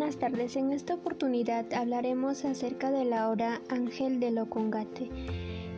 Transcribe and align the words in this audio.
Buenas 0.00 0.16
tardes, 0.16 0.56
en 0.56 0.72
esta 0.72 0.94
oportunidad 0.94 1.70
hablaremos 1.74 2.46
acerca 2.46 2.90
de 2.90 3.04
la 3.04 3.28
obra 3.28 3.60
Ángel 3.68 4.18
de 4.18 4.30
Locongate, 4.30 5.10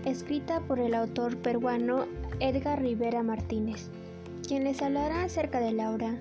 escrita 0.05 0.61
por 0.61 0.79
el 0.79 0.95
autor 0.95 1.39
peruano 1.39 2.07
Edgar 2.39 2.81
Rivera 2.81 3.25
Martínez. 3.25 3.91
Quien 4.47 4.63
les 4.63 4.81
hablará 4.81 5.25
acerca 5.25 5.59
de 5.59 5.73
la 5.73 5.91
obra 5.91 6.21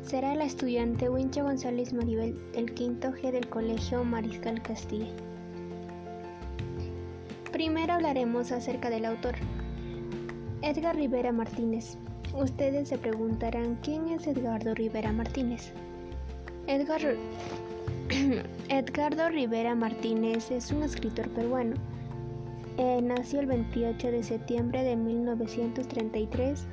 será 0.00 0.34
la 0.34 0.44
estudiante 0.44 1.10
Wincha 1.10 1.42
González 1.42 1.92
Maribel 1.92 2.40
del 2.52 2.72
quinto 2.72 3.08
G 3.08 3.32
del 3.32 3.50
Colegio 3.50 4.02
Mariscal 4.02 4.62
Castilla. 4.62 5.12
Primero 7.52 7.92
hablaremos 7.92 8.50
acerca 8.50 8.88
del 8.88 9.04
autor. 9.04 9.34
Edgar 10.62 10.96
Rivera 10.96 11.32
Martínez. 11.32 11.98
Ustedes 12.34 12.88
se 12.88 12.96
preguntarán 12.96 13.78
quién 13.82 14.08
es 14.08 14.26
Edgardo 14.26 14.74
Rivera 14.74 15.12
Martínez. 15.12 15.74
Edgar... 16.70 17.00
Edgardo 18.68 19.28
Rivera 19.28 19.74
Martínez 19.74 20.52
es 20.52 20.70
un 20.70 20.84
escritor 20.84 21.28
peruano. 21.30 21.74
Eh, 22.78 23.00
nació 23.02 23.40
el 23.40 23.46
28 23.46 24.12
de 24.12 24.22
septiembre 24.22 24.84
de 24.84 24.94
1933 24.94 26.68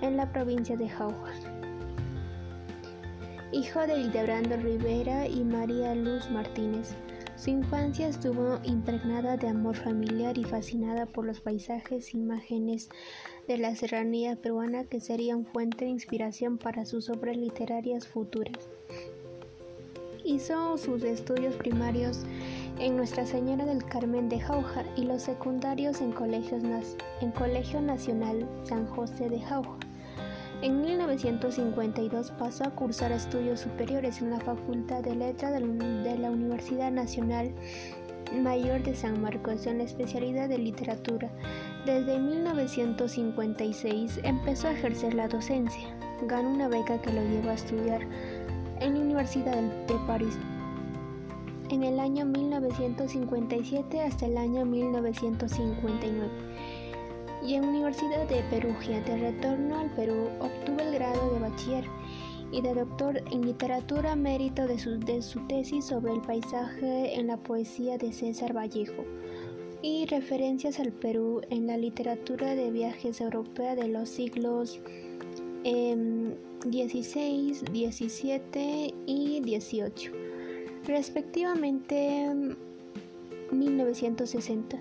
en 0.00 0.16
la 0.16 0.32
provincia 0.32 0.74
de 0.78 0.88
Jauja. 0.88 1.34
Hijo 3.52 3.86
de 3.86 3.98
Hildebrando 3.98 4.56
Rivera 4.56 5.28
y 5.28 5.44
María 5.44 5.94
Luz 5.94 6.30
Martínez. 6.30 6.94
Su 7.36 7.50
infancia 7.50 8.08
estuvo 8.08 8.58
impregnada 8.64 9.36
de 9.36 9.48
amor 9.48 9.76
familiar 9.76 10.38
y 10.38 10.44
fascinada 10.44 11.04
por 11.04 11.26
los 11.26 11.42
paisajes 11.42 12.14
e 12.14 12.16
imágenes 12.16 12.88
de 13.46 13.58
la 13.58 13.76
serranía 13.76 14.34
peruana 14.36 14.84
que 14.84 15.00
serían 15.00 15.44
fuente 15.44 15.84
de 15.84 15.90
inspiración 15.90 16.56
para 16.56 16.86
sus 16.86 17.10
obras 17.10 17.36
literarias 17.36 18.08
futuras. 18.08 18.70
Hizo 20.32 20.78
sus 20.78 21.04
estudios 21.04 21.54
primarios 21.56 22.20
en 22.78 22.96
Nuestra 22.96 23.26
Señora 23.26 23.66
del 23.66 23.84
Carmen 23.84 24.30
de 24.30 24.40
Jauja 24.40 24.82
y 24.96 25.02
los 25.02 25.20
secundarios 25.20 26.00
en, 26.00 26.14
en 27.20 27.30
Colegio 27.32 27.82
Nacional 27.82 28.48
San 28.64 28.86
José 28.86 29.28
de 29.28 29.40
Jauja. 29.40 29.76
En 30.62 30.80
1952 30.80 32.30
pasó 32.38 32.64
a 32.64 32.70
cursar 32.70 33.12
estudios 33.12 33.60
superiores 33.60 34.22
en 34.22 34.30
la 34.30 34.40
Facultad 34.40 35.02
de 35.02 35.14
Letras 35.14 35.52
de 35.52 36.18
la 36.18 36.30
Universidad 36.30 36.90
Nacional 36.90 37.52
Mayor 38.40 38.82
de 38.82 38.94
San 38.94 39.20
Marcos 39.20 39.66
en 39.66 39.76
la 39.78 39.84
especialidad 39.84 40.48
de 40.48 40.56
literatura. 40.56 41.28
Desde 41.84 42.18
1956 42.18 44.20
empezó 44.22 44.68
a 44.68 44.72
ejercer 44.72 45.12
la 45.12 45.28
docencia. 45.28 45.94
Ganó 46.26 46.50
una 46.50 46.68
beca 46.68 47.02
que 47.02 47.12
lo 47.12 47.22
llevó 47.22 47.50
a 47.50 47.54
estudiar 47.54 48.00
en 48.82 48.94
la 48.94 49.00
Universidad 49.00 49.62
de 49.86 49.94
París 50.06 50.36
en 51.70 51.84
el 51.84 52.00
año 52.00 52.26
1957 52.26 54.02
hasta 54.02 54.26
el 54.26 54.36
año 54.36 54.66
1959 54.66 56.28
y 57.46 57.54
en 57.54 57.62
la 57.62 57.68
Universidad 57.68 58.28
de 58.28 58.42
Perugia. 58.50 59.00
De 59.00 59.16
retorno 59.16 59.78
al 59.78 59.90
Perú 59.94 60.28
obtuvo 60.40 60.80
el 60.80 60.94
grado 60.94 61.32
de 61.32 61.40
bachiller 61.40 61.84
y 62.50 62.60
de 62.60 62.74
doctor 62.74 63.22
en 63.30 63.46
literatura 63.46 64.16
mérito 64.16 64.66
de 64.66 64.78
su, 64.78 64.98
de 64.98 65.22
su 65.22 65.40
tesis 65.46 65.86
sobre 65.86 66.12
el 66.12 66.20
paisaje 66.20 67.18
en 67.18 67.28
la 67.28 67.38
poesía 67.38 67.96
de 67.96 68.12
César 68.12 68.54
Vallejo 68.54 69.04
y 69.80 70.04
referencias 70.06 70.78
al 70.78 70.92
Perú 70.92 71.40
en 71.50 71.66
la 71.66 71.78
literatura 71.78 72.54
de 72.54 72.70
viajes 72.70 73.20
europea 73.20 73.74
de 73.74 73.88
los 73.88 74.10
siglos 74.10 74.78
eh, 75.64 76.36
16, 76.66 77.64
17 77.72 78.94
y 79.06 79.40
18, 79.40 80.12
respectivamente 80.86 82.56
1960. 83.50 84.78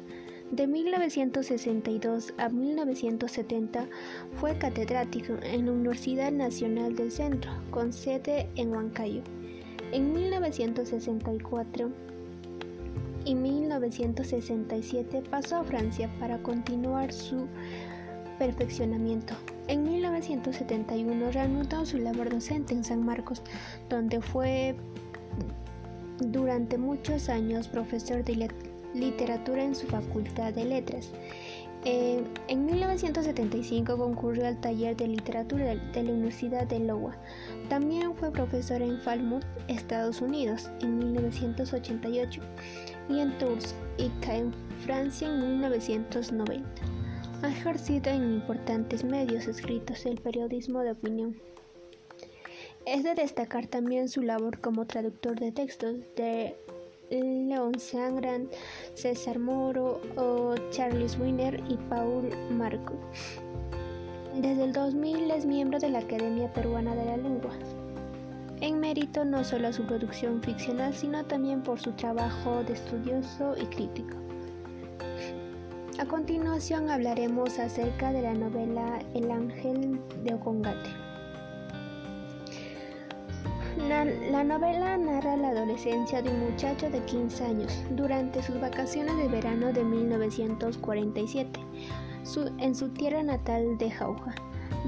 De 0.52 0.68
1962 0.68 2.34
a 2.38 2.50
1970 2.50 3.88
fue 4.34 4.58
catedrático 4.58 5.34
en 5.44 5.66
la 5.66 5.72
Universidad 5.72 6.32
Nacional 6.32 6.96
del 6.96 7.10
Centro, 7.10 7.52
con 7.72 7.94
sede 7.94 8.50
en 8.58 8.72
Huancayo. 8.74 9.22
En 9.94 10.12
1964 10.14 11.90
y 13.24 13.36
1967 13.36 15.24
pasó 15.30 15.58
a 15.58 15.64
Francia 15.64 16.10
para 16.20 16.42
continuar 16.44 17.14
su 17.14 17.48
perfeccionamiento. 18.42 19.36
En 19.68 19.84
1971 19.84 21.32
reanudó 21.32 21.86
su 21.86 22.00
labor 22.00 22.32
docente 22.32 22.74
en 22.74 22.84
San 22.84 23.06
Marcos, 23.06 23.44
donde 23.88 24.20
fue 24.20 24.76
durante 26.18 26.80
muchos 26.80 27.30
años 27.30 27.68
profesor 27.68 28.24
de 28.24 28.50
literatura 28.96 29.64
en 29.64 29.76
su 29.76 29.86
Facultad 29.86 30.54
de 30.54 30.66
Letras. 30.66 31.12
Eh, 31.86 32.24
en 32.48 32.66
1975 32.66 33.96
concurrió 33.96 34.48
al 34.48 34.60
taller 34.60 34.98
de 34.98 35.08
literatura 35.08 35.76
de, 35.76 36.04
la 36.04 36.12
Universidad 36.12 36.66
de 36.66 36.80
Iowa. 36.80 37.16
También 37.70 38.16
fue 38.16 38.32
profesor 38.32 38.82
en 38.82 39.00
Falmouth, 39.02 39.46
Estados 39.68 40.20
Unidos, 40.20 40.72
en 40.82 40.98
1988 40.98 42.42
y 43.08 43.20
en 43.20 43.38
Tours, 43.38 43.76
ICA, 44.00 44.38
en 44.38 44.52
Francia, 44.84 45.28
en 45.28 45.60
1990. 45.60 47.01
Ha 47.44 47.50
ejercido 47.50 48.12
en 48.12 48.34
importantes 48.34 49.04
medios 49.04 49.48
escritos 49.48 50.06
el 50.06 50.22
periodismo 50.22 50.82
de 50.82 50.92
opinión. 50.92 51.36
Es 52.86 53.04
de 53.04 53.16
destacar 53.16 53.66
también 53.66 54.10
su 54.10 54.22
labor 54.22 54.60
como 54.60 54.86
traductor 54.86 55.40
de 55.40 55.52
textos 55.52 55.96
de 56.16 56.56
León 57.10 57.80
Sangran, 57.80 58.48
César 58.94 59.40
Moro, 59.40 60.02
o 60.18 60.54
Charles 60.70 61.18
Wiener 61.18 61.64
y 61.68 61.78
Paul 61.90 62.30
Marco. 62.52 62.94
Desde 64.40 64.66
el 64.66 64.74
2000 64.74 65.32
es 65.32 65.46
miembro 65.46 65.80
de 65.80 65.90
la 65.90 66.00
Academia 66.00 66.54
Peruana 66.54 66.94
de 66.94 67.06
la 67.06 67.18
Lengua. 67.18 67.58
En 68.62 68.80
mérito 68.80 69.26
no 69.26 69.44
solo 69.44 69.70
a 69.70 69.74
su 69.74 69.84
producción 69.88 70.44
ficcional, 70.44 70.94
sino 70.94 71.26
también 71.26 71.64
por 71.64 71.80
su 71.80 71.92
trabajo 71.94 72.64
de 72.64 72.74
estudioso 72.74 73.56
y 73.60 73.66
crítico. 73.66 74.16
A 76.02 76.06
continuación 76.08 76.90
hablaremos 76.90 77.60
acerca 77.60 78.12
de 78.12 78.24
la 78.24 78.34
novela 78.34 78.98
El 79.14 79.30
ángel 79.30 80.02
de 80.24 80.34
Ocongate. 80.34 80.90
La, 83.88 84.44
novela 84.44 84.98
narra 84.98 85.38
la 85.38 85.50
adolescencia 85.50 86.24
de 86.24 86.32
un 86.32 86.50
muchacho 86.50 86.90
de 86.90 87.06
15 87.06 87.46
años 87.46 87.84
durante 87.92 88.42
sus 88.42 88.60
vacaciones 88.60 89.16
de 89.16 89.28
verano 89.28 89.72
de 89.72 89.84
1947 89.84 91.60
en 92.58 92.74
su 92.74 92.90
tierra 92.90 93.22
natal 93.22 93.78
de 93.78 93.92
Jauja. 93.92 94.34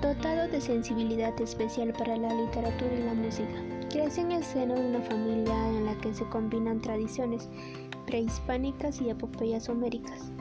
Dotado 0.01 0.47
de 0.47 0.59
sensibilidad 0.59 1.39
especial 1.39 1.93
para 1.93 2.17
la 2.17 2.33
literatura 2.33 2.91
y 2.91 3.03
la 3.03 3.13
música, 3.13 3.53
crece 3.91 4.21
en 4.21 4.31
el 4.31 4.43
seno 4.43 4.73
de 4.73 4.87
una 4.87 5.01
familia 5.01 5.69
en 5.69 5.85
la 5.85 5.95
que 5.99 6.11
se 6.11 6.25
combinan 6.29 6.81
tradiciones 6.81 7.49
prehispánicas 8.07 8.99
y 8.99 9.11
epopeyas 9.11 9.69
homéricas. 9.69 10.33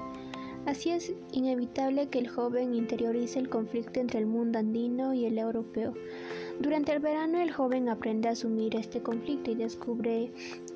Así 0.64 0.90
es 0.90 1.12
inevitable 1.32 2.08
que 2.08 2.20
el 2.20 2.28
joven 2.28 2.74
interiorice 2.74 3.40
el 3.40 3.48
conflicto 3.48 3.98
entre 3.98 4.20
el 4.20 4.26
mundo 4.26 4.60
andino 4.60 5.12
y 5.12 5.24
el 5.24 5.36
europeo. 5.38 5.92
Durante 6.60 6.92
el 6.92 7.00
verano 7.00 7.40
el 7.40 7.50
joven 7.50 7.88
aprende 7.88 8.28
a 8.28 8.32
asumir 8.32 8.76
este 8.76 9.02
conflicto 9.02 9.50
y 9.50 9.56
descubre 9.56 10.30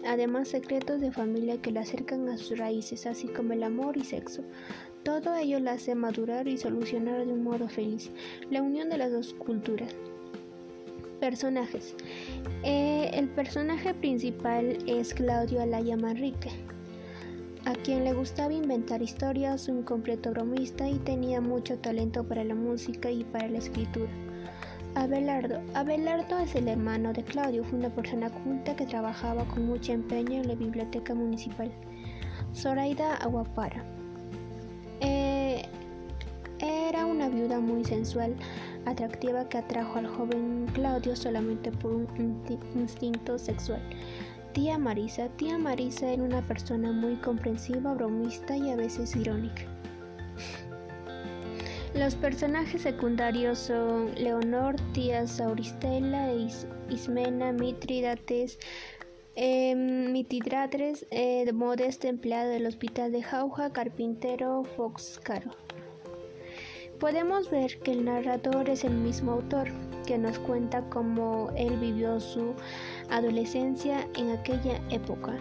además 0.04 0.48
secretos 0.48 1.00
de 1.00 1.12
familia 1.12 1.62
que 1.62 1.70
le 1.70 1.78
acercan 1.78 2.28
a 2.28 2.36
sus 2.36 2.58
raíces, 2.58 3.06
así 3.06 3.28
como 3.28 3.52
el 3.52 3.62
amor 3.62 3.97
y 3.97 4.02
sexo. 4.02 4.42
Todo 5.04 5.36
ello 5.36 5.60
le 5.60 5.70
hace 5.70 5.94
madurar 5.94 6.48
y 6.48 6.58
solucionar 6.58 7.24
de 7.24 7.32
un 7.32 7.44
modo 7.44 7.68
feliz 7.68 8.10
la 8.50 8.62
unión 8.62 8.88
de 8.91 8.98
las 8.98 9.12
dos 9.12 9.34
culturas. 9.34 9.94
Personajes. 11.21 11.94
Eh, 12.65 13.10
el 13.15 13.28
personaje 13.28 13.94
principal 13.94 14.78
es 14.89 15.15
Claudio 15.15 15.62
Alaya 15.62 15.97
Manrique, 15.97 16.50
a 17.66 17.72
quien 17.72 18.04
le 18.04 18.13
gustaba 18.13 18.53
inventar 18.53 19.03
historias, 19.03 19.66
un 19.66 19.83
completo 19.83 20.30
bromista 20.30 20.89
y 20.89 20.98
tenía 21.01 21.41
mucho 21.41 21.77
talento 21.78 22.22
para 22.22 22.45
la 22.45 22.54
música 22.54 23.10
y 23.10 23.24
para 23.24 23.48
la 23.48 23.59
escritura. 23.59 24.09
Abelardo. 24.95 25.60
Abelardo 25.74 26.39
es 26.39 26.54
el 26.54 26.68
hermano 26.68 27.13
de 27.13 27.24
Claudio, 27.24 27.65
fue 27.65 27.80
una 27.80 27.91
persona 27.91 28.30
culta 28.30 28.77
que 28.77 28.86
trabajaba 28.86 29.45
con 29.48 29.66
mucho 29.66 29.92
empeño 29.92 30.41
en 30.41 30.47
la 30.47 30.54
biblioteca 30.54 31.13
municipal. 31.13 31.72
Zoraida 32.54 33.16
Aguapara. 33.16 33.84
Eh, 35.01 35.63
era 36.60 37.04
una 37.04 37.28
viuda 37.28 37.59
muy 37.59 37.84
sensual, 37.84 38.36
atractiva 38.84 39.48
que 39.48 39.59
atrajo 39.59 39.98
al 39.98 40.07
joven 40.07 40.66
Claudio 40.72 41.16
solamente 41.16 41.72
por 41.72 41.92
un 41.92 42.45
instinto 42.77 43.41
sexual. 43.41 43.83
Tía 44.56 44.78
Marisa. 44.78 45.28
Tía 45.36 45.58
Marisa 45.58 46.10
era 46.10 46.22
una 46.22 46.41
persona 46.41 46.91
muy 46.91 47.16
comprensiva, 47.16 47.92
bromista 47.92 48.56
y 48.56 48.70
a 48.70 48.76
veces 48.76 49.14
irónica. 49.14 49.64
Los 51.94 52.14
personajes 52.14 52.80
secundarios 52.80 53.58
son 53.58 54.14
Leonor, 54.14 54.76
tía 54.94 55.26
Sauristela, 55.26 56.32
Ismena, 56.88 57.53
Mitridates, 57.53 58.58
Eh, 59.38 59.74
Mitidratres, 59.74 61.04
eh, 61.10 61.53
modesto 61.53 62.08
empleado 62.08 62.48
del 62.48 62.64
hospital 62.64 63.12
de 63.12 63.22
Jauja, 63.22 63.70
carpintero 63.70 64.64
Foxcaro. 64.64 65.50
Podemos 66.98 67.50
ver 67.50 67.78
que 67.80 67.92
el 67.92 68.06
narrador 68.06 68.70
es 68.70 68.84
el 68.84 68.94
mismo 68.94 69.32
autor, 69.32 69.68
que 70.06 70.16
nos 70.16 70.38
cuenta 70.38 70.82
cómo 70.88 71.50
él 71.56 71.76
vivió 71.78 72.20
su 72.20 72.54
adolescencia 73.10 74.06
en 74.16 74.30
aquella 74.30 74.80
época. 74.91 75.34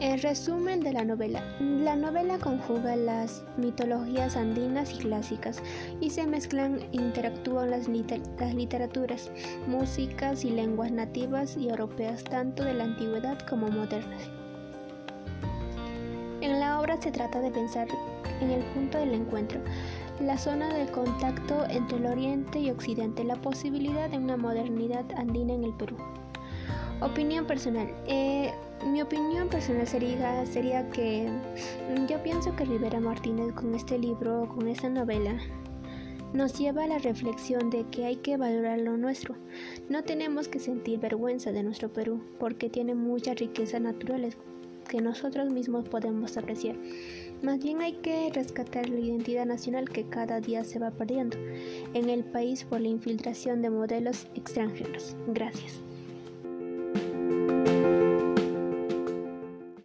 El 0.00 0.20
resumen 0.20 0.80
de 0.80 0.92
la 0.92 1.04
novela. 1.04 1.44
La 1.60 1.94
novela 1.94 2.38
conjuga 2.38 2.96
las 2.96 3.44
mitologías 3.56 4.36
andinas 4.36 4.92
y 4.94 4.98
clásicas 4.98 5.62
y 6.00 6.10
se 6.10 6.26
mezclan 6.26 6.80
e 6.80 6.88
interactúan 6.92 7.70
las, 7.70 7.88
las 7.88 8.54
literaturas, 8.54 9.30
músicas 9.66 10.44
y 10.44 10.50
lenguas 10.50 10.90
nativas 10.90 11.56
y 11.56 11.68
europeas 11.68 12.24
tanto 12.24 12.64
de 12.64 12.74
la 12.74 12.84
antigüedad 12.84 13.38
como 13.48 13.68
modernas. 13.68 14.22
En 16.40 16.60
la 16.60 16.80
obra 16.80 17.00
se 17.00 17.10
trata 17.10 17.40
de 17.40 17.50
pensar 17.50 17.88
en 18.40 18.50
el 18.50 18.62
punto 18.72 18.98
del 18.98 19.12
encuentro, 19.12 19.60
la 20.20 20.36
zona 20.36 20.72
del 20.74 20.90
contacto 20.90 21.64
entre 21.68 21.98
el 21.98 22.06
Oriente 22.06 22.58
y 22.58 22.70
Occidente, 22.70 23.22
la 23.24 23.36
posibilidad 23.36 24.10
de 24.10 24.18
una 24.18 24.36
modernidad 24.36 25.04
andina 25.16 25.54
en 25.54 25.64
el 25.64 25.74
Perú. 25.74 25.96
Opinión 27.00 27.46
personal. 27.46 27.88
Eh, 28.06 28.52
mi 28.84 29.00
opinión 29.00 29.48
personal 29.48 29.86
sería, 29.86 30.44
sería 30.46 30.88
que 30.90 31.28
yo 32.08 32.22
pienso 32.22 32.54
que 32.56 32.64
Rivera 32.64 32.98
Martínez 32.98 33.52
con 33.54 33.74
este 33.74 33.98
libro, 33.98 34.48
con 34.48 34.66
esta 34.66 34.88
novela, 34.88 35.38
nos 36.32 36.58
lleva 36.58 36.84
a 36.84 36.88
la 36.88 36.98
reflexión 36.98 37.70
de 37.70 37.84
que 37.90 38.04
hay 38.04 38.16
que 38.16 38.36
valorar 38.36 38.80
lo 38.80 38.96
nuestro. 38.96 39.36
No 39.88 40.02
tenemos 40.02 40.48
que 40.48 40.58
sentir 40.58 40.98
vergüenza 40.98 41.52
de 41.52 41.62
nuestro 41.62 41.92
Perú 41.92 42.20
porque 42.38 42.68
tiene 42.68 42.94
muchas 42.94 43.36
riquezas 43.36 43.80
naturales 43.80 44.36
que 44.88 45.00
nosotros 45.00 45.50
mismos 45.50 45.88
podemos 45.88 46.36
apreciar. 46.36 46.76
Más 47.42 47.62
bien 47.62 47.80
hay 47.82 47.92
que 47.92 48.30
rescatar 48.32 48.88
la 48.88 48.98
identidad 48.98 49.46
nacional 49.46 49.88
que 49.88 50.08
cada 50.08 50.40
día 50.40 50.64
se 50.64 50.78
va 50.78 50.90
perdiendo 50.90 51.36
en 51.94 52.10
el 52.10 52.24
país 52.24 52.64
por 52.64 52.80
la 52.80 52.88
infiltración 52.88 53.62
de 53.62 53.70
modelos 53.70 54.26
extranjeros. 54.34 55.16
Gracias. 55.28 55.87